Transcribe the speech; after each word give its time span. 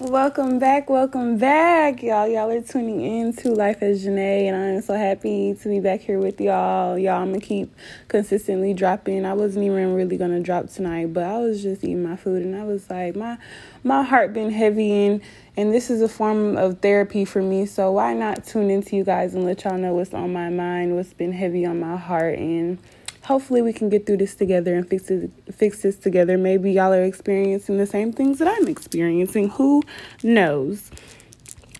Welcome 0.00 0.58
back, 0.58 0.90
welcome 0.90 1.38
back, 1.38 2.02
y'all. 2.02 2.26
Y'all 2.26 2.50
are 2.50 2.60
tuning 2.60 3.00
in 3.00 3.32
to 3.34 3.50
Life 3.52 3.80
as 3.80 4.04
Janay, 4.04 4.48
and 4.48 4.56
I 4.56 4.70
am 4.70 4.82
so 4.82 4.94
happy 4.94 5.54
to 5.54 5.68
be 5.68 5.78
back 5.78 6.00
here 6.00 6.18
with 6.18 6.40
y'all. 6.40 6.98
Y'all, 6.98 7.22
I'm 7.22 7.28
gonna 7.30 7.40
keep 7.40 7.72
consistently 8.08 8.74
dropping. 8.74 9.24
I 9.24 9.34
wasn't 9.34 9.66
even 9.66 9.94
really 9.94 10.16
gonna 10.16 10.40
drop 10.40 10.68
tonight, 10.68 11.12
but 11.12 11.22
I 11.22 11.38
was 11.38 11.62
just 11.62 11.84
eating 11.84 12.02
my 12.02 12.16
food, 12.16 12.42
and 12.42 12.56
I 12.56 12.64
was 12.64 12.90
like, 12.90 13.14
my 13.14 13.38
my 13.84 14.02
heart 14.02 14.32
been 14.32 14.50
heavy, 14.50 14.90
and 15.06 15.20
and 15.56 15.72
this 15.72 15.90
is 15.90 16.02
a 16.02 16.08
form 16.08 16.56
of 16.56 16.80
therapy 16.80 17.24
for 17.24 17.40
me. 17.40 17.64
So 17.64 17.92
why 17.92 18.14
not 18.14 18.44
tune 18.44 18.70
into 18.70 18.96
you 18.96 19.04
guys 19.04 19.32
and 19.32 19.44
let 19.44 19.62
y'all 19.62 19.78
know 19.78 19.94
what's 19.94 20.12
on 20.12 20.32
my 20.32 20.50
mind, 20.50 20.96
what's 20.96 21.14
been 21.14 21.32
heavy 21.32 21.64
on 21.64 21.78
my 21.78 21.96
heart, 21.96 22.36
and 22.36 22.78
hopefully 23.24 23.62
we 23.62 23.72
can 23.72 23.88
get 23.88 24.06
through 24.06 24.18
this 24.18 24.34
together 24.34 24.74
and 24.74 24.88
fix 24.88 25.10
it, 25.10 25.30
fix 25.52 25.82
this 25.82 25.96
together. 25.96 26.38
Maybe 26.38 26.72
y'all 26.72 26.92
are 26.92 27.02
experiencing 27.02 27.78
the 27.78 27.86
same 27.86 28.12
things 28.12 28.38
that 28.38 28.48
I'm 28.48 28.68
experiencing. 28.68 29.50
Who 29.50 29.82
knows? 30.22 30.90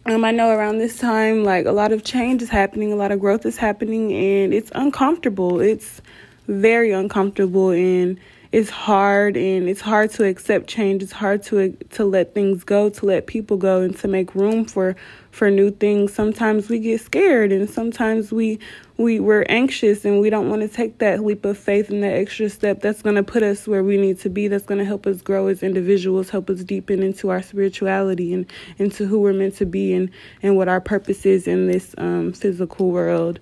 Um, 0.06 0.24
I 0.24 0.32
know 0.32 0.50
around 0.50 0.78
this 0.78 0.98
time, 0.98 1.44
like 1.44 1.64
a 1.66 1.72
lot 1.72 1.92
of 1.92 2.04
change 2.04 2.42
is 2.42 2.50
happening, 2.50 2.92
a 2.92 2.96
lot 2.96 3.12
of 3.12 3.20
growth 3.20 3.46
is 3.46 3.56
happening, 3.56 4.12
and 4.12 4.52
it's 4.52 4.70
uncomfortable. 4.74 5.60
It's 5.60 6.02
very 6.46 6.92
uncomfortable, 6.92 7.70
and 7.70 8.18
it's 8.54 8.70
hard, 8.70 9.36
and 9.36 9.68
it's 9.68 9.80
hard 9.80 10.12
to 10.12 10.24
accept 10.24 10.68
change. 10.68 11.02
It's 11.02 11.10
hard 11.10 11.42
to 11.44 11.72
to 11.90 12.04
let 12.04 12.34
things 12.34 12.62
go, 12.62 12.88
to 12.88 13.04
let 13.04 13.26
people 13.26 13.56
go, 13.56 13.80
and 13.80 13.98
to 13.98 14.06
make 14.06 14.32
room 14.36 14.64
for 14.64 14.94
for 15.32 15.50
new 15.50 15.72
things. 15.72 16.14
Sometimes 16.14 16.68
we 16.68 16.78
get 16.78 17.00
scared, 17.00 17.50
and 17.50 17.68
sometimes 17.68 18.30
we 18.30 18.60
we 18.96 19.18
we're 19.18 19.44
anxious 19.48 20.04
and 20.04 20.20
we 20.20 20.30
don't 20.30 20.48
want 20.48 20.62
to 20.62 20.68
take 20.68 20.98
that 20.98 21.24
leap 21.24 21.44
of 21.44 21.58
faith 21.58 21.90
and 21.90 22.04
that 22.04 22.14
extra 22.14 22.48
step 22.48 22.80
that's 22.80 23.02
going 23.02 23.16
to 23.16 23.24
put 23.24 23.42
us 23.42 23.66
where 23.66 23.82
we 23.82 23.96
need 23.96 24.20
to 24.20 24.30
be 24.30 24.46
that's 24.46 24.66
going 24.66 24.78
to 24.78 24.84
help 24.84 25.04
us 25.04 25.20
grow 25.20 25.48
as 25.48 25.64
individuals 25.64 26.30
help 26.30 26.48
us 26.48 26.62
deepen 26.62 27.02
into 27.02 27.30
our 27.30 27.42
spirituality 27.42 28.32
and 28.32 28.46
into 28.78 29.04
who 29.04 29.18
we're 29.18 29.32
meant 29.32 29.56
to 29.56 29.66
be 29.66 29.92
and 29.92 30.08
and 30.44 30.56
what 30.56 30.68
our 30.68 30.80
purpose 30.80 31.26
is 31.26 31.48
in 31.48 31.66
this 31.66 31.92
um, 31.98 32.32
physical 32.32 32.92
world 32.92 33.40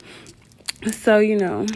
so 0.90 1.18
you 1.18 1.36
know 1.36 1.66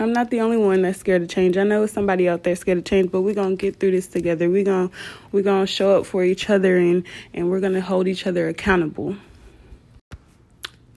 I'm 0.00 0.12
not 0.12 0.30
the 0.30 0.40
only 0.40 0.56
one 0.56 0.82
that's 0.82 1.00
scared 1.00 1.22
of 1.22 1.28
change. 1.28 1.56
I 1.56 1.64
know 1.64 1.84
somebody 1.86 2.28
out 2.28 2.44
there 2.44 2.54
scared 2.54 2.78
of 2.78 2.84
change, 2.84 3.10
but 3.10 3.22
we're 3.22 3.34
gonna 3.34 3.56
get 3.56 3.80
through 3.80 3.90
this 3.90 4.06
together. 4.06 4.48
We're 4.48 4.64
gonna 4.64 4.90
we're 5.32 5.42
gonna 5.42 5.66
show 5.66 5.98
up 5.98 6.06
for 6.06 6.22
each 6.22 6.48
other 6.48 6.76
and 6.76 7.02
and 7.34 7.50
we're 7.50 7.58
gonna 7.58 7.80
hold 7.80 8.06
each 8.06 8.24
other 8.24 8.48
accountable. 8.48 9.16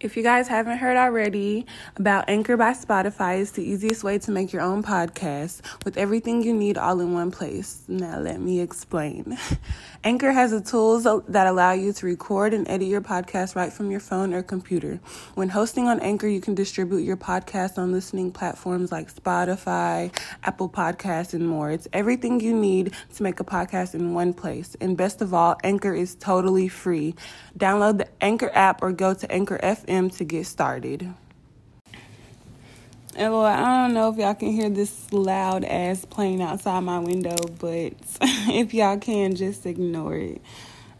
If 0.01 0.17
you 0.17 0.23
guys 0.23 0.47
haven't 0.47 0.79
heard 0.79 0.97
already 0.97 1.67
about 1.95 2.27
Anchor 2.27 2.57
by 2.57 2.71
Spotify, 2.71 3.39
it's 3.39 3.51
the 3.51 3.61
easiest 3.61 4.03
way 4.03 4.17
to 4.17 4.31
make 4.31 4.51
your 4.51 4.63
own 4.63 4.81
podcast 4.81 5.61
with 5.85 5.95
everything 5.95 6.41
you 6.41 6.55
need 6.55 6.75
all 6.75 6.99
in 7.01 7.13
one 7.13 7.29
place. 7.29 7.83
Now, 7.87 8.17
let 8.17 8.41
me 8.41 8.61
explain. 8.61 9.37
Anchor 10.03 10.31
has 10.31 10.49
the 10.49 10.61
tools 10.61 11.03
that 11.03 11.45
allow 11.45 11.73
you 11.73 11.93
to 11.93 12.05
record 12.07 12.55
and 12.55 12.67
edit 12.67 12.87
your 12.87 13.01
podcast 13.01 13.55
right 13.55 13.71
from 13.71 13.91
your 13.91 13.99
phone 13.99 14.33
or 14.33 14.41
computer. 14.41 14.99
When 15.35 15.49
hosting 15.49 15.87
on 15.87 15.99
Anchor, 15.99 16.27
you 16.27 16.41
can 16.41 16.55
distribute 16.55 17.01
your 17.01 17.17
podcast 17.17 17.77
on 17.77 17.91
listening 17.91 18.31
platforms 18.31 18.91
like 18.91 19.13
Spotify, 19.13 20.11
Apple 20.43 20.67
Podcasts, 20.69 21.35
and 21.35 21.47
more. 21.47 21.69
It's 21.69 21.87
everything 21.93 22.39
you 22.39 22.55
need 22.55 22.95
to 23.13 23.21
make 23.21 23.39
a 23.39 23.43
podcast 23.43 23.93
in 23.93 24.15
one 24.15 24.33
place. 24.33 24.75
And 24.81 24.97
best 24.97 25.21
of 25.21 25.35
all, 25.35 25.57
Anchor 25.63 25.93
is 25.93 26.15
totally 26.15 26.69
free. 26.69 27.13
Download 27.55 27.99
the 27.99 28.07
Anchor 28.23 28.49
app 28.55 28.81
or 28.81 28.91
go 28.93 29.13
to 29.13 29.31
Anchor 29.31 29.59
FM 29.61 29.90
to 29.91 30.23
get 30.23 30.45
started. 30.45 31.13
And 33.15 33.33
Lord, 33.33 33.51
I 33.51 33.83
don't 33.83 33.93
know 33.93 34.09
if 34.09 34.17
y'all 34.17 34.33
can 34.33 34.53
hear 34.53 34.69
this 34.69 35.11
loud 35.11 35.65
ass 35.65 36.05
plane 36.05 36.39
outside 36.39 36.79
my 36.79 36.99
window, 36.99 37.35
but 37.59 37.93
if 38.21 38.73
y'all 38.73 38.97
can, 38.97 39.35
just 39.35 39.65
ignore 39.65 40.15
it. 40.15 40.41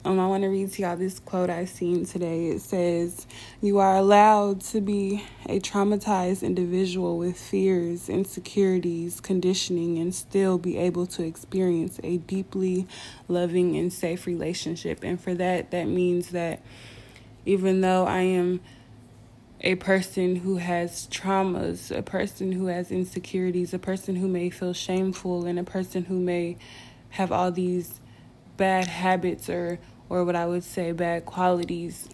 Um, 0.03 0.20
I 0.20 0.28
want 0.28 0.44
to 0.44 0.50
read 0.50 0.73
to 0.73 0.81
y'all 0.81 0.98
this 0.98 1.20
quote 1.20 1.50
I 1.50 1.66
seen 1.66 2.06
today. 2.06 2.48
It 2.48 2.61
says, 2.61 3.28
"You 3.61 3.78
are 3.78 3.95
allowed 3.95 4.59
to 4.61 4.81
be 4.81 5.23
a 5.48 5.59
traumatized 5.59 6.42
individual 6.42 7.17
with 7.17 7.38
fears, 7.38 8.10
insecurities, 8.10 9.21
conditioning, 9.21 9.99
and 9.99 10.14
still 10.14 10.58
be 10.58 10.77
able 10.77 11.05
to 11.05 11.23
experience 11.23 11.99
a 12.04 12.17
deeply 12.17 12.88
loving 13.27 13.77
and 13.77 13.94
safe 13.94 14.26
relationship." 14.26 15.04
And 15.04 15.21
for 15.21 15.36
that, 15.36 15.70
that 15.70 15.86
means 15.86 16.30
that 16.30 16.61
even 17.45 17.82
though 17.82 18.05
I 18.05 18.21
am 18.21 18.60
a 19.61 19.76
person 19.76 20.38
who 20.38 20.58
has 20.58 21.08
traumas, 21.08 21.95
a 21.95 22.02
person 22.02 22.52
who 22.52 22.66
has 22.66 22.92
insecurities, 22.92 23.73
a 23.73 23.80
person 23.80 24.16
who 24.16 24.27
may 24.27 24.49
feel 24.49 24.73
shameful, 24.73 25.45
and 25.45 25.60
a 25.60 25.64
person 25.64 26.05
who 26.05 26.20
may 26.20 26.58
have 27.11 27.32
all 27.32 27.52
these 27.52 28.02
bad 28.58 28.88
habits 28.88 29.50
or 29.50 29.80
or 30.10 30.26
what 30.26 30.36
I 30.36 30.45
would 30.45 30.64
say 30.64 30.92
bad 30.92 31.26
qualities 31.26 32.10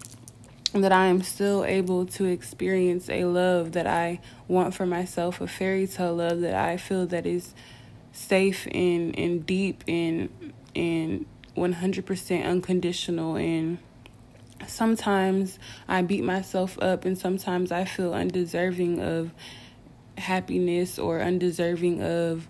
that 0.73 0.91
I 0.91 1.07
am 1.07 1.23
still 1.23 1.65
able 1.65 2.05
to 2.05 2.25
experience 2.25 3.09
a 3.09 3.23
love 3.25 3.71
that 3.71 3.87
I 3.87 4.19
want 4.47 4.75
for 4.75 4.85
myself, 4.85 5.41
a 5.41 5.47
fairy 5.47 5.87
tale 5.87 6.15
love 6.15 6.41
that 6.41 6.53
I 6.53 6.77
feel 6.77 7.07
that 7.07 7.25
is 7.25 7.55
safe 8.11 8.67
and, 8.71 9.17
and 9.17 9.45
deep 9.45 9.83
and 9.87 10.29
and 10.75 11.25
100% 11.55 12.45
unconditional 12.45 13.35
and 13.35 13.79
sometimes 14.67 15.59
I 15.87 16.01
beat 16.01 16.23
myself 16.23 16.77
up 16.81 17.05
and 17.05 17.17
sometimes 17.17 17.71
I 17.71 17.85
feel 17.85 18.13
undeserving 18.13 18.99
of 18.99 19.31
happiness 20.17 20.97
or 20.97 21.21
undeserving 21.21 22.01
of 22.01 22.47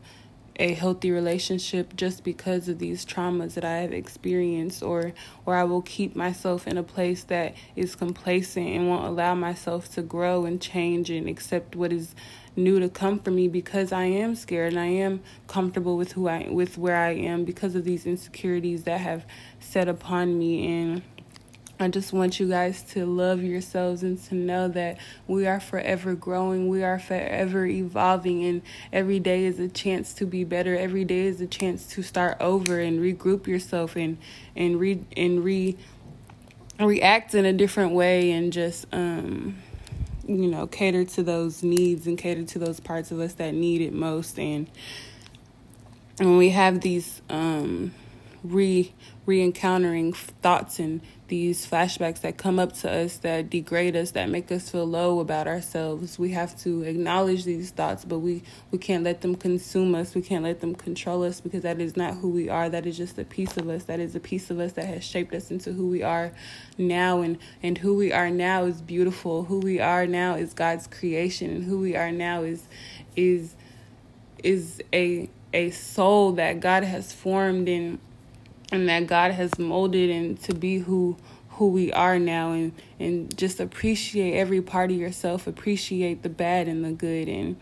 a 0.60 0.74
healthy 0.74 1.12
relationship 1.12 1.96
just 1.96 2.24
because 2.24 2.68
of 2.68 2.80
these 2.80 3.06
traumas 3.06 3.54
that 3.54 3.64
I 3.64 3.78
have 3.78 3.94
experienced 3.94 4.82
or 4.82 5.14
or 5.46 5.56
I 5.56 5.64
will 5.64 5.84
keep 5.84 6.16
myself 6.16 6.68
in 6.68 6.78
a 6.78 6.84
place 6.84 7.24
that 7.26 7.56
is 7.76 7.96
complacent 7.96 8.68
and 8.68 8.90
won't 8.90 9.06
allow 9.06 9.36
myself 9.36 9.94
to 9.94 10.02
grow 10.02 10.46
and 10.46 10.60
change 10.60 11.10
and 11.12 11.30
accept 11.30 11.76
what 11.76 11.94
is 11.94 12.16
new 12.56 12.80
to 12.80 12.90
come 12.90 13.20
for 13.20 13.30
me 13.30 13.48
because 13.48 13.92
I 13.92 14.06
am 14.06 14.34
scared 14.34 14.74
and 14.74 14.82
I 14.82 14.88
am 14.88 15.22
comfortable 15.48 15.96
with 15.96 16.14
who 16.14 16.28
I 16.28 16.48
with 16.50 16.78
where 16.78 16.98
I 16.98 17.12
am 17.12 17.46
because 17.46 17.76
of 17.76 17.84
these 17.84 18.08
insecurities 18.08 18.84
that 18.84 19.00
have 19.00 19.26
set 19.60 19.88
upon 19.88 20.40
me 20.40 20.66
and 20.66 21.04
I 21.80 21.90
just 21.90 22.12
want 22.12 22.40
you 22.40 22.50
guys 22.50 22.82
to 22.94 23.06
love 23.06 23.44
yourselves 23.44 24.02
and 24.02 24.22
to 24.26 24.36
know 24.36 24.68
that 24.70 24.98
we 25.28 25.46
are 25.46 25.60
forever 25.60 26.16
growing, 26.16 26.70
we 26.70 26.84
are 26.84 26.98
forever 26.98 27.68
evolving, 27.68 28.44
and 28.46 28.64
every 28.92 29.20
day 29.20 29.46
is 29.46 29.60
a 29.60 29.68
chance 29.68 30.14
to 30.16 30.26
be 30.26 30.44
better. 30.44 30.76
Every 30.76 31.06
day 31.06 31.28
is 31.28 31.40
a 31.40 31.46
chance 31.46 31.86
to 31.90 32.02
start 32.02 32.38
over 32.40 32.80
and 32.80 33.00
regroup 33.00 33.46
yourself 33.46 33.96
and 33.96 34.18
and 34.56 34.80
re 34.80 35.04
and 35.16 35.44
re 35.44 35.78
react 36.80 37.36
in 37.36 37.46
a 37.46 37.54
different 37.54 37.94
way 37.94 38.32
and 38.32 38.54
just 38.54 38.86
um 38.92 39.58
you 40.28 40.48
know 40.48 40.68
cater 40.68 41.06
to 41.06 41.24
those 41.24 41.64
needs 41.64 42.06
and 42.06 42.18
cater 42.18 42.44
to 42.44 42.60
those 42.60 42.80
parts 42.80 43.12
of 43.12 43.20
us 43.20 43.34
that 43.34 43.54
need 43.54 43.82
it 43.82 43.94
most 43.94 44.38
and 44.38 44.70
when 46.18 46.38
we 46.38 46.50
have 46.50 46.82
these 46.82 47.22
um 47.30 47.92
re 48.52 48.94
re 49.26 49.44
encountering 49.44 50.14
thoughts 50.14 50.80
and 50.80 51.02
these 51.28 51.68
flashbacks 51.68 52.22
that 52.22 52.38
come 52.38 52.58
up 52.58 52.72
to 52.72 52.90
us 52.90 53.18
that 53.18 53.50
degrade 53.50 53.96
us 53.96 54.12
that 54.12 54.30
make 54.30 54.52
us 54.52 54.70
feel 54.70 54.86
low 54.86 55.20
about 55.20 55.48
ourselves. 55.48 56.18
We 56.18 56.32
have 56.32 56.58
to 56.62 56.84
acknowledge 56.84 57.44
these 57.44 57.72
thoughts 57.72 58.06
but 58.06 58.20
we 58.20 58.44
we 58.72 58.78
can't 58.78 59.04
let 59.04 59.22
them 59.22 59.36
consume 59.36 59.96
us. 59.96 60.16
We 60.16 60.22
can't 60.22 60.44
let 60.44 60.62
them 60.62 60.76
control 60.76 61.24
us 61.24 61.42
because 61.42 61.64
that 61.64 61.82
is 61.82 61.98
not 61.98 62.16
who 62.16 62.30
we 62.30 62.50
are. 62.50 62.70
That 62.70 62.86
is 62.86 62.98
just 62.98 63.18
a 63.20 63.26
piece 63.26 63.58
of 63.58 63.68
us. 63.70 63.84
That 63.86 64.00
is 64.00 64.16
a 64.16 64.20
piece 64.20 64.50
of 64.50 64.60
us 64.60 64.74
that 64.74 64.86
has 64.86 65.04
shaped 65.04 65.34
us 65.34 65.52
into 65.52 65.74
who 65.74 65.88
we 65.88 66.04
are 66.04 66.32
now. 66.78 67.22
And 67.22 67.38
and 67.62 67.78
who 67.78 67.96
we 67.96 68.12
are 68.12 68.30
now 68.30 68.66
is 68.66 68.82
beautiful. 68.82 69.44
Who 69.44 69.60
we 69.60 69.80
are 69.80 70.08
now 70.08 70.36
is 70.36 70.54
God's 70.54 70.88
creation. 70.88 71.52
And 71.52 71.64
who 71.66 71.80
we 71.80 71.96
are 71.96 72.12
now 72.12 72.44
is 72.44 72.64
is 73.16 73.56
is 74.44 74.82
a 74.94 75.30
a 75.54 75.72
soul 75.72 76.34
that 76.34 76.60
God 76.60 76.84
has 76.84 77.12
formed 77.12 77.68
and 77.70 78.00
and 78.72 78.88
that 78.90 79.08
God 79.08 79.32
has 79.32 79.58
molded 79.58 80.10
and 80.10 80.40
to 80.44 80.54
be 80.54 80.80
who 80.80 81.18
who 81.52 81.70
we 81.70 81.92
are 81.92 82.20
now 82.20 82.52
and 82.52 82.72
and 83.00 83.36
just 83.36 83.60
appreciate 83.60 84.38
every 84.38 84.62
part 84.62 84.92
of 84.92 84.98
yourself 84.98 85.48
appreciate 85.48 86.22
the 86.24 86.30
bad 86.30 86.68
and 86.68 86.86
the 86.86 86.92
good 86.92 87.28
and 87.28 87.58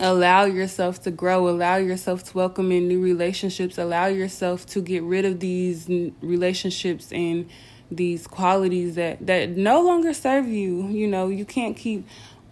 allow 0.00 0.44
yourself 0.44 1.00
to 1.02 1.10
grow 1.10 1.48
allow 1.48 1.76
yourself 1.76 2.24
to 2.24 2.36
welcome 2.36 2.72
in 2.72 2.88
new 2.88 3.00
relationships 3.00 3.78
allow 3.78 4.06
yourself 4.06 4.66
to 4.66 4.80
get 4.80 5.02
rid 5.04 5.24
of 5.24 5.38
these 5.38 5.88
relationships 6.20 7.12
and 7.12 7.48
these 7.90 8.26
qualities 8.26 8.94
that 8.94 9.24
that 9.26 9.50
no 9.50 9.80
longer 9.82 10.12
serve 10.12 10.46
you 10.46 10.88
you 10.88 11.06
know. 11.06 11.28
You 11.28 11.44
can't 11.44 11.76
keep 11.76 12.06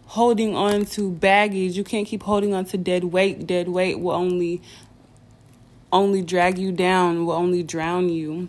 holding 0.06 0.54
on 0.54 0.84
to 0.84 1.10
baggage. 1.10 1.76
You 1.76 1.84
can't 1.84 2.06
keep 2.06 2.22
holding 2.22 2.54
on 2.54 2.64
to 2.66 2.76
dead 2.76 3.04
weight. 3.04 3.46
Dead 3.46 3.68
weight 3.68 3.98
will 4.00 4.12
only 4.12 4.62
only 5.92 6.22
drag 6.22 6.58
you 6.58 6.72
down, 6.72 7.26
will 7.26 7.34
only 7.34 7.62
drown 7.62 8.08
you. 8.08 8.48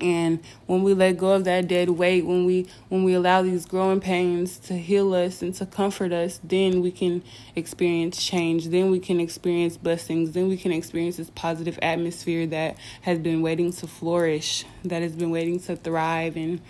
and 0.00 0.40
when 0.66 0.82
we 0.82 0.94
let 0.94 1.18
go 1.18 1.32
of 1.32 1.44
that 1.44 1.68
dead 1.68 1.90
weight 1.90 2.24
when 2.24 2.44
we 2.46 2.66
when 2.88 3.04
we 3.04 3.12
allow 3.14 3.42
these 3.42 3.66
growing 3.66 4.00
pains 4.00 4.58
to 4.58 4.74
heal 4.74 5.12
us 5.14 5.42
and 5.42 5.54
to 5.54 5.66
comfort 5.66 6.12
us 6.12 6.40
then 6.42 6.80
we 6.80 6.90
can 6.90 7.22
experience 7.56 8.24
change. 8.24 8.68
Then 8.68 8.90
we 8.90 8.98
can 8.98 9.20
experience 9.20 9.76
blessings. 9.76 10.32
Then 10.32 10.48
we 10.48 10.56
can 10.56 10.72
experience 10.72 11.16
this 11.16 11.30
positive 11.30 11.78
atmosphere 11.82 12.46
that 12.48 12.76
has 13.02 13.18
been 13.18 13.42
waiting 13.42 13.72
to 13.74 13.86
flourish 13.86 14.64
that 14.84 15.02
has 15.02 15.14
been 15.16 15.30
waiting 15.30 15.60
to 15.60 15.76
thrive. 15.76 16.36
And 16.36 16.60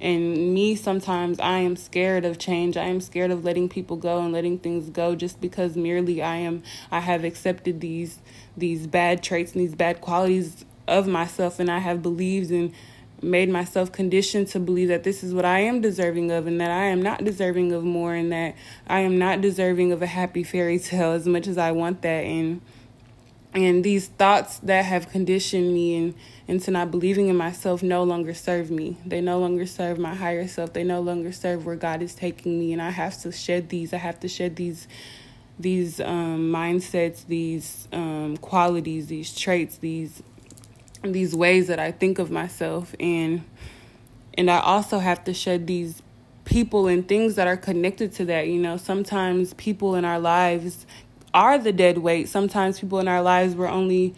and 0.00 0.52
me 0.54 0.74
sometimes 0.74 1.38
i 1.40 1.58
am 1.58 1.76
scared 1.76 2.24
of 2.24 2.38
change. 2.38 2.76
I 2.76 2.84
am 2.84 3.00
scared 3.00 3.30
of 3.30 3.44
letting 3.44 3.68
people 3.68 3.96
go 3.96 4.20
and 4.20 4.32
letting 4.32 4.58
things 4.58 4.90
go 4.90 5.14
just 5.14 5.40
because 5.40 5.76
merely 5.76 6.22
i 6.22 6.36
am 6.36 6.62
i 6.90 7.00
have 7.00 7.24
accepted 7.24 7.80
these 7.80 8.18
these 8.56 8.86
bad 8.86 9.22
traits 9.22 9.52
and 9.52 9.60
these 9.60 9.74
bad 9.74 10.00
qualities 10.00 10.64
of 10.86 11.06
myself 11.06 11.58
and 11.58 11.70
I 11.70 11.78
have 11.78 12.02
believed 12.02 12.50
and 12.50 12.72
made 13.22 13.48
myself 13.48 13.90
conditioned 13.90 14.48
to 14.48 14.60
believe 14.60 14.88
that 14.88 15.02
this 15.02 15.24
is 15.24 15.32
what 15.32 15.44
I 15.44 15.60
am 15.60 15.80
deserving 15.80 16.30
of 16.30 16.46
and 16.46 16.60
that 16.60 16.70
I 16.70 16.86
am 16.86 17.00
not 17.00 17.24
deserving 17.24 17.72
of 17.72 17.82
more 17.84 18.14
and 18.14 18.30
that 18.32 18.54
I 18.86 19.00
am 19.00 19.18
not 19.18 19.40
deserving 19.40 19.92
of 19.92 20.02
a 20.02 20.06
happy 20.06 20.42
fairy 20.42 20.78
tale 20.78 21.12
as 21.12 21.26
much 21.26 21.46
as 21.46 21.56
I 21.56 21.72
want 21.72 22.02
that. 22.02 22.24
And 22.24 22.60
and 23.54 23.84
these 23.84 24.08
thoughts 24.08 24.58
that 24.58 24.84
have 24.84 25.08
conditioned 25.10 25.72
me 25.72 25.96
and 25.96 26.14
into 26.48 26.70
not 26.70 26.90
believing 26.90 27.28
in 27.28 27.36
myself 27.36 27.82
no 27.82 28.02
longer 28.02 28.34
serve 28.34 28.70
me. 28.70 28.98
They 29.06 29.20
no 29.20 29.38
longer 29.38 29.64
serve 29.64 29.98
my 29.98 30.14
higher 30.14 30.46
self. 30.48 30.72
They 30.72 30.84
no 30.84 31.00
longer 31.00 31.32
serve 31.32 31.64
where 31.64 31.76
God 31.76 32.02
is 32.02 32.14
taking 32.14 32.58
me 32.58 32.72
and 32.72 32.82
I 32.82 32.90
have 32.90 33.20
to 33.22 33.32
shed 33.32 33.68
these. 33.68 33.92
I 33.92 33.98
have 33.98 34.20
to 34.20 34.28
shed 34.28 34.56
these 34.56 34.88
these 35.56 36.00
um, 36.00 36.50
mindsets, 36.50 37.26
these 37.28 37.86
um, 37.92 38.36
qualities, 38.38 39.06
these 39.06 39.34
traits, 39.34 39.78
these 39.78 40.22
these 41.02 41.34
ways 41.36 41.68
that 41.68 41.78
I 41.78 41.92
think 41.92 42.18
of 42.18 42.30
myself 42.30 42.94
and 42.98 43.44
and 44.36 44.50
I 44.50 44.58
also 44.58 44.98
have 44.98 45.22
to 45.24 45.34
shed 45.34 45.68
these 45.68 46.02
people 46.44 46.88
and 46.88 47.06
things 47.06 47.36
that 47.36 47.46
are 47.46 47.56
connected 47.56 48.12
to 48.14 48.24
that. 48.26 48.48
You 48.48 48.58
know, 48.58 48.76
sometimes 48.76 49.54
people 49.54 49.94
in 49.94 50.04
our 50.04 50.18
lives 50.18 50.86
are 51.34 51.58
the 51.58 51.72
dead 51.72 51.98
weight. 51.98 52.28
Sometimes 52.28 52.80
people 52.80 53.00
in 53.00 53.08
our 53.08 53.20
lives 53.20 53.54
were 53.54 53.68
only 53.68 54.14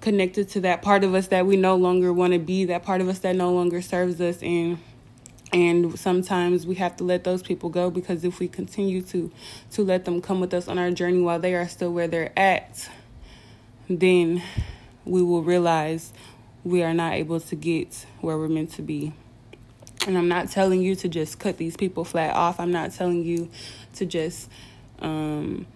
connected 0.00 0.48
to 0.50 0.60
that 0.60 0.80
part 0.80 1.04
of 1.04 1.14
us 1.14 1.26
that 1.26 1.44
we 1.44 1.56
no 1.56 1.74
longer 1.74 2.12
want 2.12 2.32
to 2.32 2.38
be, 2.38 2.64
that 2.66 2.82
part 2.82 3.00
of 3.00 3.08
us 3.08 3.18
that 3.18 3.36
no 3.36 3.52
longer 3.52 3.82
serves 3.82 4.20
us 4.20 4.42
and 4.42 4.78
and 5.52 5.98
sometimes 5.98 6.64
we 6.64 6.76
have 6.76 6.96
to 6.96 7.02
let 7.02 7.24
those 7.24 7.42
people 7.42 7.70
go 7.70 7.90
because 7.90 8.24
if 8.24 8.38
we 8.38 8.46
continue 8.46 9.02
to 9.02 9.32
to 9.72 9.82
let 9.82 10.04
them 10.04 10.22
come 10.22 10.38
with 10.40 10.54
us 10.54 10.68
on 10.68 10.78
our 10.78 10.92
journey 10.92 11.20
while 11.20 11.40
they 11.40 11.56
are 11.56 11.66
still 11.68 11.92
where 11.92 12.06
they're 12.06 12.32
at, 12.38 12.88
then 13.88 14.42
we 15.04 15.22
will 15.22 15.42
realize 15.42 16.12
we 16.62 16.82
are 16.84 16.94
not 16.94 17.14
able 17.14 17.40
to 17.40 17.56
get 17.56 18.06
where 18.20 18.38
we're 18.38 18.48
meant 18.48 18.70
to 18.72 18.82
be. 18.82 19.12
And 20.06 20.16
I'm 20.16 20.28
not 20.28 20.50
telling 20.50 20.80
you 20.82 20.94
to 20.96 21.08
just 21.08 21.38
cut 21.38 21.56
these 21.56 21.76
people 21.76 22.04
flat 22.04 22.34
off. 22.34 22.60
I'm 22.60 22.72
not 22.72 22.92
telling 22.92 23.24
you 23.24 23.50
to 23.96 24.06
just 24.06 24.48
um, 25.00 25.66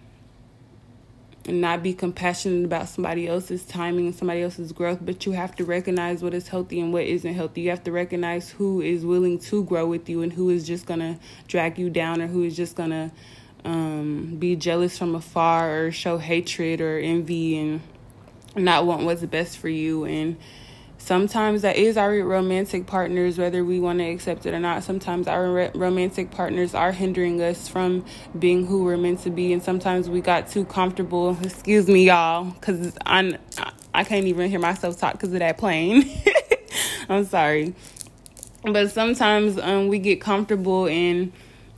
not 1.47 1.83
be 1.83 1.93
compassionate 1.93 2.65
about 2.65 2.89
somebody 2.89 3.27
else's 3.27 3.63
timing 3.65 4.07
and 4.07 4.15
somebody 4.15 4.41
else's 4.41 4.71
growth, 4.71 4.99
but 5.01 5.25
you 5.25 5.33
have 5.33 5.55
to 5.55 5.65
recognize 5.65 6.23
what 6.23 6.33
is 6.33 6.47
healthy 6.47 6.79
and 6.79 6.91
what 6.91 7.03
isn't 7.03 7.33
healthy. 7.33 7.61
You 7.61 7.69
have 7.69 7.83
to 7.83 7.91
recognize 7.91 8.49
who 8.49 8.81
is 8.81 9.05
willing 9.05 9.39
to 9.39 9.63
grow 9.63 9.85
with 9.85 10.09
you 10.09 10.21
and 10.21 10.33
who 10.33 10.49
is 10.49 10.65
just 10.65 10.87
to 10.87 11.17
drag 11.47 11.77
you 11.77 11.89
down 11.89 12.21
or 12.21 12.27
who 12.27 12.43
is 12.43 12.55
just 12.55 12.77
to 12.77 13.11
um, 13.63 14.35
be 14.39 14.55
jealous 14.55 14.97
from 14.97 15.15
afar 15.15 15.85
or 15.85 15.91
show 15.91 16.17
hatred 16.17 16.81
or 16.81 16.97
envy 16.97 17.57
and 17.57 17.81
not 18.55 18.85
want 18.85 19.03
what's 19.03 19.23
best 19.25 19.57
for 19.57 19.69
you. 19.69 20.05
And 20.05 20.37
sometimes 21.05 21.61
that 21.61 21.75
is 21.75 21.97
our 21.97 22.11
romantic 22.23 22.87
partners, 22.87 23.37
whether 23.37 23.63
we 23.63 23.79
want 23.79 23.99
to 23.99 24.05
accept 24.05 24.47
it 24.47 24.55
or 24.55 24.59
not. 24.59 24.83
Sometimes 24.83 25.27
our 25.27 25.69
romantic 25.75 26.31
partners 26.31 26.73
are 26.73 26.91
hindering 26.91 27.39
us 27.43 27.67
from 27.67 28.03
being 28.37 28.65
who 28.65 28.83
we're 28.83 28.97
meant 28.97 29.19
to 29.21 29.29
be. 29.29 29.53
And 29.53 29.61
sometimes 29.61 30.09
we 30.09 30.19
got 30.19 30.49
too 30.49 30.65
comfortable. 30.65 31.37
Excuse 31.43 31.87
me, 31.87 32.07
y'all, 32.07 32.45
because 32.45 32.97
I'm. 33.05 33.37
I 33.93 34.03
can't 34.03 34.25
even 34.25 34.49
hear 34.49 34.59
myself 34.59 34.99
talk 34.99 35.13
because 35.13 35.31
of 35.31 35.39
that 35.39 35.57
plane. 35.57 36.09
I'm 37.09 37.23
sorry. 37.23 37.75
But 38.63 38.91
sometimes 38.91 39.57
um, 39.59 39.87
we 39.87 39.99
get 39.99 40.19
comfortable 40.19 40.87
and 40.87 41.31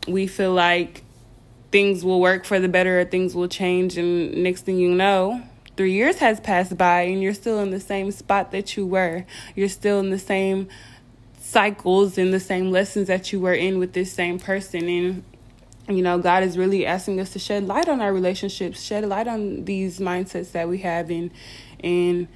we 0.08 0.26
feel 0.26 0.54
like 0.54 1.04
things 1.72 2.04
will 2.04 2.20
work 2.20 2.46
for 2.46 2.60
the 2.60 2.70
better 2.70 3.02
or 3.02 3.06
things 3.06 3.36
will 3.36 3.50
change. 3.50 3.98
And 3.98 4.42
next 4.42 4.62
thing 4.62 4.78
you 4.78 4.90
know, 4.90 5.44
three 5.78 5.94
years 5.94 6.18
has 6.18 6.40
passed 6.40 6.76
by 6.76 7.02
and 7.02 7.22
you're 7.22 7.34
still 7.34 7.60
in 7.60 7.70
the 7.70 7.80
same 7.80 8.12
spot 8.12 8.52
that 8.52 8.76
you 8.76 8.86
were. 8.86 9.26
You're 9.56 9.70
still 9.70 10.00
in 10.00 10.10
the 10.10 10.20
same 10.20 10.68
cycles 11.40 12.18
and 12.18 12.34
the 12.34 12.40
same 12.40 12.72
lessons 12.72 13.08
that 13.08 13.32
you 13.32 13.40
were 13.40 13.54
in 13.54 13.80
with 13.80 13.94
this 13.94 14.12
same 14.12 14.40
person. 14.40 14.90
And, 14.90 15.24
you 15.88 16.02
know, 16.02 16.18
God 16.18 16.44
is 16.44 16.58
really 16.58 16.86
asking 16.86 17.20
us 17.22 17.32
to 17.34 17.40
shed 17.40 17.66
light 17.66 17.88
on 17.88 18.02
our 18.02 18.12
relationships, 18.12 18.82
shed 18.82 19.06
light 19.06 19.28
on 19.28 19.64
these 19.64 20.00
mindsets 20.00 20.52
that 20.52 20.68
we 20.68 20.80
have 20.80 21.10
and, 21.10 21.32
and, 21.82 22.28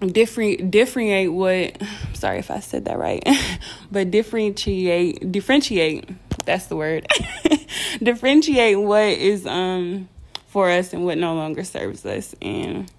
different 0.00 0.70
differentiate 0.70 1.30
what 1.30 1.76
sorry 2.14 2.38
if 2.38 2.50
I 2.50 2.60
said 2.60 2.86
that 2.86 2.98
right 2.98 3.22
but 3.92 4.10
differentiate 4.10 5.30
differentiate 5.30 6.08
that's 6.46 6.68
the 6.68 6.76
word 6.76 7.06
differentiate 8.02 8.80
what 8.80 9.02
is 9.02 9.46
um 9.46 10.08
for 10.50 10.68
us 10.68 10.92
and 10.92 11.04
what 11.04 11.16
no 11.16 11.34
longer 11.34 11.62
serves 11.62 12.04
us 12.04 12.34
and 12.42 12.90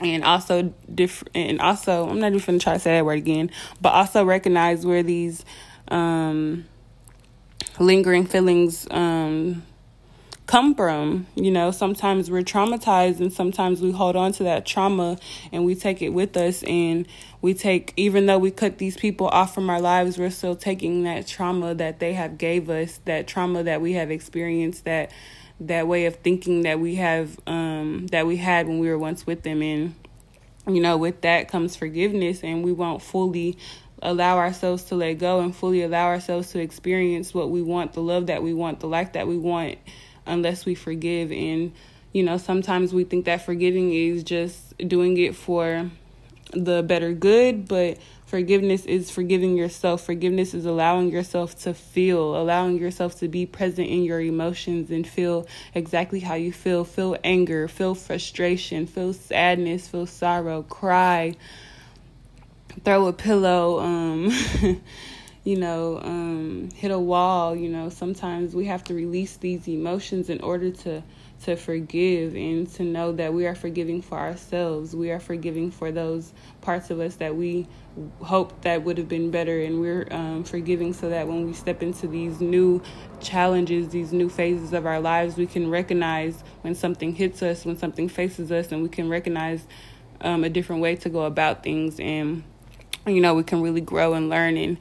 and 0.00 0.24
also 0.24 0.74
different 0.92 1.36
and 1.36 1.60
also 1.60 2.08
I'm 2.08 2.18
not 2.18 2.32
even 2.32 2.40
gonna 2.40 2.58
try 2.58 2.74
to 2.74 2.80
say 2.80 2.96
that 2.96 3.04
word 3.04 3.18
again, 3.18 3.50
but 3.80 3.90
also 3.90 4.24
recognize 4.24 4.84
where 4.84 5.04
these 5.04 5.44
um 5.88 6.66
lingering 7.78 8.26
feelings 8.26 8.88
um 8.90 9.62
come 10.48 10.74
from. 10.74 11.28
You 11.36 11.52
know, 11.52 11.70
sometimes 11.70 12.28
we're 12.28 12.42
traumatized 12.42 13.20
and 13.20 13.32
sometimes 13.32 13.80
we 13.80 13.92
hold 13.92 14.16
on 14.16 14.32
to 14.32 14.42
that 14.42 14.66
trauma 14.66 15.16
and 15.52 15.64
we 15.64 15.76
take 15.76 16.02
it 16.02 16.08
with 16.08 16.36
us 16.36 16.64
and 16.64 17.06
we 17.40 17.54
take 17.54 17.92
even 17.96 18.26
though 18.26 18.38
we 18.38 18.50
cut 18.50 18.78
these 18.78 18.96
people 18.96 19.28
off 19.28 19.54
from 19.54 19.70
our 19.70 19.80
lives, 19.80 20.18
we're 20.18 20.28
still 20.30 20.56
taking 20.56 21.04
that 21.04 21.28
trauma 21.28 21.72
that 21.76 22.00
they 22.00 22.14
have 22.14 22.36
gave 22.36 22.68
us, 22.68 22.98
that 23.04 23.28
trauma 23.28 23.62
that 23.62 23.80
we 23.80 23.92
have 23.92 24.10
experienced 24.10 24.84
that 24.86 25.12
that 25.60 25.86
way 25.86 26.06
of 26.06 26.16
thinking 26.16 26.62
that 26.62 26.80
we 26.80 26.96
have 26.96 27.38
um, 27.46 28.06
that 28.08 28.26
we 28.26 28.36
had 28.36 28.66
when 28.66 28.78
we 28.78 28.88
were 28.88 28.98
once 28.98 29.26
with 29.26 29.42
them. 29.42 29.62
And 29.62 29.94
you 30.66 30.80
know 30.80 30.96
with 30.96 31.20
that 31.22 31.48
comes 31.48 31.76
forgiveness 31.76 32.42
and 32.42 32.64
we 32.64 32.72
won't 32.72 33.02
fully 33.02 33.56
allow 34.02 34.38
ourselves 34.38 34.84
to 34.84 34.94
let 34.94 35.14
go 35.14 35.40
and 35.40 35.54
fully 35.54 35.82
allow 35.82 36.06
ourselves 36.06 36.50
to 36.52 36.58
experience 36.58 37.34
what 37.34 37.50
we 37.50 37.60
want 37.60 37.92
the 37.92 38.00
love 38.00 38.26
that 38.26 38.42
we 38.42 38.54
want 38.54 38.80
the 38.80 38.86
life 38.86 39.12
that 39.12 39.28
we 39.28 39.36
want 39.36 39.78
unless 40.26 40.64
we 40.64 40.74
forgive. 40.74 41.30
And 41.30 41.72
you 42.12 42.22
know 42.22 42.38
sometimes 42.38 42.92
we 42.92 43.04
think 43.04 43.26
that 43.26 43.44
forgiving 43.44 43.92
is 43.92 44.22
just 44.22 44.76
doing 44.78 45.16
it 45.18 45.36
for 45.36 45.90
the 46.52 46.82
better 46.82 47.12
good 47.12 47.68
but 47.68 47.96
Forgiveness 48.30 48.86
is 48.86 49.10
forgiving 49.10 49.56
yourself. 49.56 50.02
Forgiveness 50.06 50.54
is 50.54 50.64
allowing 50.64 51.10
yourself 51.10 51.58
to 51.62 51.74
feel, 51.74 52.40
allowing 52.40 52.78
yourself 52.78 53.18
to 53.18 53.26
be 53.26 53.44
present 53.44 53.88
in 53.88 54.04
your 54.04 54.20
emotions 54.20 54.88
and 54.92 55.04
feel 55.04 55.48
exactly 55.74 56.20
how 56.20 56.34
you 56.34 56.52
feel. 56.52 56.84
Feel 56.84 57.16
anger, 57.24 57.66
feel 57.66 57.96
frustration, 57.96 58.86
feel 58.86 59.12
sadness, 59.12 59.88
feel 59.88 60.06
sorrow, 60.06 60.62
cry, 60.62 61.34
throw 62.84 63.08
a 63.08 63.12
pillow, 63.12 63.80
um, 63.80 64.30
you 65.42 65.56
know, 65.56 65.98
um, 66.00 66.68
hit 66.72 66.92
a 66.92 67.00
wall. 67.00 67.56
You 67.56 67.68
know, 67.68 67.88
sometimes 67.88 68.54
we 68.54 68.66
have 68.66 68.84
to 68.84 68.94
release 68.94 69.38
these 69.38 69.66
emotions 69.66 70.30
in 70.30 70.40
order 70.40 70.70
to 70.70 71.02
to 71.44 71.56
forgive 71.56 72.34
and 72.34 72.70
to 72.72 72.82
know 72.82 73.12
that 73.12 73.32
we 73.32 73.46
are 73.46 73.54
forgiving 73.54 74.02
for 74.02 74.18
ourselves. 74.18 74.94
We 74.94 75.10
are 75.10 75.20
forgiving 75.20 75.70
for 75.70 75.90
those 75.90 76.32
parts 76.60 76.90
of 76.90 77.00
us 77.00 77.16
that 77.16 77.34
we 77.34 77.66
hope 78.20 78.60
that 78.62 78.82
would 78.84 78.98
have 78.98 79.08
been 79.08 79.30
better, 79.30 79.60
and 79.60 79.80
we're 79.80 80.06
um, 80.10 80.44
forgiving 80.44 80.92
so 80.92 81.08
that 81.08 81.26
when 81.26 81.46
we 81.46 81.52
step 81.52 81.82
into 81.82 82.06
these 82.06 82.40
new 82.40 82.82
challenges, 83.20 83.88
these 83.88 84.12
new 84.12 84.28
phases 84.28 84.72
of 84.72 84.86
our 84.86 85.00
lives, 85.00 85.36
we 85.36 85.46
can 85.46 85.70
recognize 85.70 86.44
when 86.60 86.74
something 86.74 87.14
hits 87.14 87.42
us, 87.42 87.64
when 87.64 87.76
something 87.76 88.08
faces 88.08 88.52
us, 88.52 88.70
and 88.70 88.82
we 88.82 88.88
can 88.88 89.08
recognize 89.08 89.66
um, 90.20 90.44
a 90.44 90.50
different 90.50 90.82
way 90.82 90.94
to 90.96 91.08
go 91.08 91.24
about 91.24 91.62
things, 91.62 91.98
and 91.98 92.44
you 93.06 93.20
know, 93.20 93.34
we 93.34 93.42
can 93.42 93.62
really 93.62 93.80
grow 93.80 94.12
and 94.12 94.28
learn 94.28 94.58
and 94.58 94.76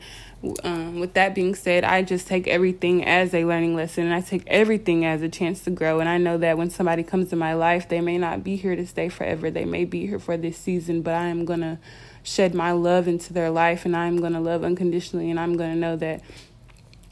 um, 0.63 0.99
with 0.99 1.13
that 1.15 1.35
being 1.35 1.53
said, 1.53 1.83
I 1.83 2.01
just 2.01 2.27
take 2.27 2.47
everything 2.47 3.03
as 3.05 3.33
a 3.33 3.43
learning 3.43 3.75
lesson 3.75 4.05
and 4.05 4.13
I 4.13 4.21
take 4.21 4.43
everything 4.47 5.05
as 5.05 5.21
a 5.21 5.27
chance 5.27 5.63
to 5.65 5.71
grow. 5.71 5.99
And 5.99 6.07
I 6.07 6.17
know 6.17 6.37
that 6.37 6.57
when 6.57 6.69
somebody 6.69 7.03
comes 7.03 7.33
in 7.33 7.39
my 7.39 7.53
life, 7.53 7.89
they 7.89 7.99
may 7.99 8.17
not 8.17 8.43
be 8.43 8.55
here 8.55 8.75
to 8.75 8.87
stay 8.87 9.09
forever. 9.09 9.51
They 9.51 9.65
may 9.65 9.83
be 9.83 10.07
here 10.07 10.19
for 10.19 10.37
this 10.37 10.57
season, 10.57 11.01
but 11.01 11.13
I 11.13 11.27
am 11.27 11.43
going 11.43 11.59
to 11.59 11.77
shed 12.23 12.53
my 12.53 12.71
love 12.71 13.07
into 13.07 13.33
their 13.33 13.49
life 13.49 13.85
and 13.85 13.95
I'm 13.95 14.17
going 14.17 14.33
to 14.33 14.39
love 14.39 14.63
unconditionally. 14.63 15.29
And 15.29 15.39
I'm 15.39 15.57
going 15.57 15.71
to 15.71 15.77
know 15.77 15.97
that 15.97 16.21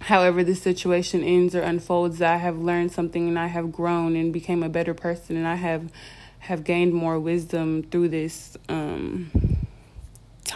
however 0.02 0.44
the 0.44 0.56
situation 0.56 1.22
ends 1.22 1.54
or 1.54 1.62
unfolds, 1.62 2.22
I 2.22 2.38
have 2.38 2.58
learned 2.58 2.94
something 2.94 3.28
and 3.28 3.38
I 3.38 3.48
have 3.48 3.74
grown 3.74 4.16
and 4.16 4.32
became 4.32 4.64
a 4.64 4.70
better 4.70 4.94
person 4.94 5.36
and 5.36 5.48
I 5.48 5.56
have 5.56 5.92
have 6.40 6.64
gained 6.64 6.94
more 6.94 7.20
wisdom 7.20 7.84
through 7.84 8.08
this 8.08 8.56
um 8.70 9.30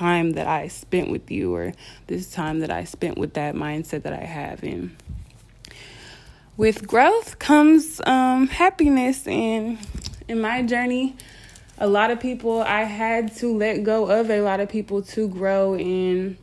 time 0.02 0.32
that 0.32 0.48
I 0.48 0.68
spent 0.68 1.12
with 1.12 1.30
you 1.30 1.54
or 1.54 1.74
this 2.08 2.32
time 2.32 2.62
that 2.62 2.72
I 2.72 2.86
spent 2.86 3.20
with 3.20 3.36
that 3.36 3.54
mindset 3.54 4.02
that 4.02 4.14
I 4.14 4.24
have. 4.24 4.64
And 4.64 4.96
with 6.58 6.88
growth 6.88 7.38
comes 7.38 8.02
um, 8.08 8.48
happiness. 8.48 9.28
And 9.28 9.78
in 10.28 10.42
my 10.42 10.64
journey, 10.64 11.16
a 11.78 11.88
lot 11.88 12.10
of 12.10 12.20
people 12.20 12.62
I 12.62 12.82
had 12.82 13.36
to 13.38 13.56
let 13.56 13.84
go 13.84 14.10
of 14.10 14.32
a 14.32 14.42
lot 14.42 14.60
of 14.60 14.70
people 14.70 15.04
to 15.04 15.28
grow. 15.28 15.76
And 15.76 16.36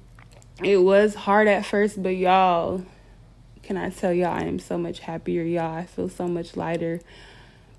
it 0.62 0.76
was 0.76 1.16
hard 1.16 1.48
at 1.48 1.66
first, 1.66 2.00
but 2.00 2.10
y'all, 2.10 2.84
can 3.64 3.76
I 3.76 3.90
tell 3.90 4.12
y'all, 4.12 4.28
I 4.28 4.42
am 4.42 4.60
so 4.60 4.78
much 4.78 5.00
happier, 5.00 5.42
y'all. 5.42 5.74
I 5.74 5.84
feel 5.84 6.08
so 6.08 6.28
much 6.28 6.56
lighter. 6.56 7.00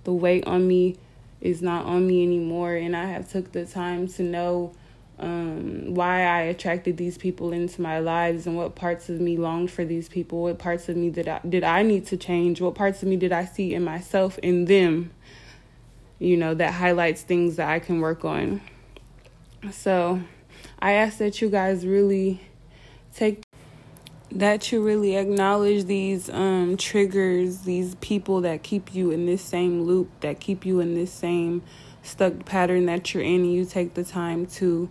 The 0.04 0.12
weight 0.12 0.46
on 0.46 0.68
me 0.68 0.98
is 1.40 1.62
not 1.62 1.86
on 1.86 2.06
me 2.06 2.22
anymore, 2.22 2.76
and 2.76 2.98
I 2.98 3.06
have 3.06 3.32
took 3.32 3.54
the 3.54 3.66
time 3.66 4.10
to 4.10 4.24
know 4.24 4.74
um, 5.20 5.94
why 5.94 6.24
I 6.24 6.42
attracted 6.42 6.98
these 6.98 7.18
people 7.18 7.52
into 7.52 7.82
my 7.82 8.00
lives 8.00 8.48
and 8.48 8.56
what 8.56 8.76
parts 8.76 9.10
of 9.10 9.20
me 9.20 9.38
longed 9.38 9.70
for 9.72 9.84
these 9.84 10.08
people. 10.08 10.44
What 10.44 10.60
parts 10.60 10.88
of 10.88 10.96
me 10.96 11.10
did 11.10 11.28
I, 11.28 11.42
did 11.48 11.64
I 11.64 11.84
need 11.84 12.08
to 12.08 12.18
change? 12.18 12.62
What 12.62 12.76
parts 12.76 13.04
of 13.04 13.10
me 13.10 13.18
did 13.18 13.32
I 13.32 13.46
see 13.46 13.74
in 13.74 13.84
myself 13.84 14.38
in 14.40 14.66
them? 14.66 15.12
You 16.20 16.38
know, 16.38 16.54
that 16.54 16.74
highlights 16.74 17.22
things 17.22 17.58
that 17.58 17.70
I 17.70 17.80
can 17.80 18.02
work 18.02 18.24
on. 18.24 18.62
So 19.72 20.22
I 20.80 20.94
ask 20.94 21.18
that 21.18 21.42
you 21.42 21.50
guys 21.50 21.86
really 21.86 22.42
take 23.14 23.44
that 24.32 24.72
you 24.72 24.84
really 24.84 25.16
acknowledge 25.16 25.86
these 25.86 26.30
um, 26.30 26.78
triggers, 26.78 27.62
these 27.62 27.96
people 27.96 28.42
that 28.42 28.62
keep 28.62 28.94
you 28.94 29.10
in 29.10 29.26
this 29.26 29.42
same 29.42 29.82
loop, 29.82 30.08
that 30.20 30.40
keep 30.40 30.66
you 30.66 30.80
in 30.80 30.94
this 30.94 31.12
same 31.12 31.64
stuck 32.04 32.46
pattern 32.46 32.86
that 32.88 33.14
you're 33.14 33.24
in, 33.24 33.42
and 33.42 33.54
you 33.54 33.66
take 33.66 33.94
the 33.94 34.04
time 34.04 34.46
to 34.48 34.90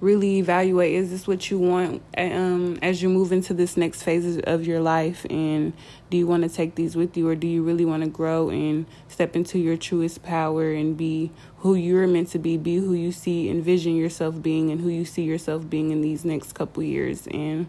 really 0.00 0.38
evaluate 0.38 0.94
is 0.94 1.10
this 1.10 1.26
what 1.26 1.50
you 1.50 1.58
want 1.58 2.00
um, 2.16 2.78
as 2.82 3.02
you 3.02 3.08
move 3.08 3.32
into 3.32 3.52
this 3.52 3.76
next 3.76 4.02
phase 4.02 4.38
of 4.38 4.66
your 4.66 4.80
life? 4.80 5.26
And 5.28 5.72
do 6.10 6.16
you 6.16 6.26
want 6.26 6.44
to 6.44 6.48
take 6.48 6.74
these 6.76 6.94
with 6.94 7.16
you 7.16 7.28
or 7.28 7.34
do 7.34 7.46
you 7.46 7.62
really 7.62 7.84
want 7.84 8.04
to 8.04 8.08
grow 8.08 8.50
and 8.50 8.86
step 9.08 9.34
into 9.34 9.58
your 9.58 9.76
truest 9.76 10.22
power 10.22 10.72
and 10.72 10.96
be 10.96 11.32
who 11.58 11.74
you're 11.74 12.06
meant 12.06 12.28
to 12.30 12.38
be? 12.38 12.56
Be 12.56 12.76
who 12.76 12.92
you 12.94 13.10
see 13.12 13.50
envision 13.50 13.96
yourself 13.96 14.40
being 14.40 14.70
and 14.70 14.80
who 14.80 14.88
you 14.88 15.04
see 15.04 15.22
yourself 15.22 15.68
being 15.68 15.90
in 15.90 16.00
these 16.00 16.24
next 16.24 16.52
couple 16.52 16.82
years. 16.82 17.26
And 17.28 17.68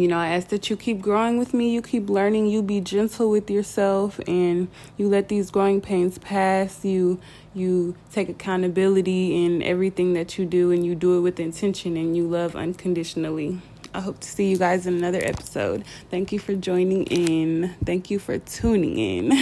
you 0.00 0.08
know, 0.08 0.18
I 0.18 0.28
ask 0.28 0.48
that 0.48 0.70
you 0.70 0.76
keep 0.76 1.00
growing 1.00 1.38
with 1.38 1.54
me, 1.54 1.70
you 1.70 1.82
keep 1.82 2.08
learning, 2.08 2.46
you 2.46 2.62
be 2.62 2.80
gentle 2.80 3.30
with 3.30 3.50
yourself 3.50 4.20
and 4.26 4.68
you 4.96 5.08
let 5.08 5.28
these 5.28 5.50
growing 5.50 5.80
pains 5.80 6.18
pass. 6.18 6.84
You 6.84 7.20
you 7.54 7.94
take 8.12 8.28
accountability 8.28 9.44
in 9.44 9.62
everything 9.62 10.12
that 10.14 10.38
you 10.38 10.44
do 10.44 10.72
and 10.72 10.84
you 10.84 10.94
do 10.94 11.18
it 11.18 11.20
with 11.20 11.38
intention 11.38 11.96
and 11.96 12.16
you 12.16 12.26
love 12.26 12.56
unconditionally. 12.56 13.60
I 13.94 14.00
hope 14.00 14.18
to 14.20 14.28
see 14.28 14.50
you 14.50 14.58
guys 14.58 14.86
in 14.86 14.94
another 14.94 15.20
episode. 15.22 15.84
Thank 16.10 16.32
you 16.32 16.40
for 16.40 16.54
joining 16.54 17.04
in. 17.04 17.74
Thank 17.84 18.10
you 18.10 18.18
for 18.18 18.38
tuning 18.38 18.98
in 18.98 19.32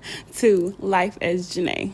to 0.36 0.74
Life 0.78 1.18
as 1.20 1.54
Janay. 1.54 1.92